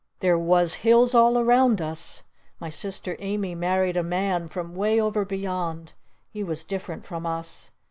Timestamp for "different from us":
6.63-7.69